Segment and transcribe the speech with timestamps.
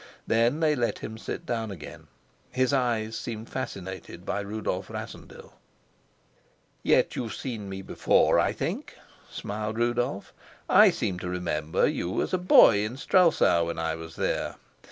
[0.25, 2.07] Then they let him sit down again.
[2.49, 5.53] His eyes seemed fascinated by Rudolf Rassendyll.
[6.81, 8.97] "Yet you've seen me before, I think,"
[9.29, 10.33] smiled Rudolf.
[10.67, 14.55] "I seem to remember you as a boy in Strelsau when I was there.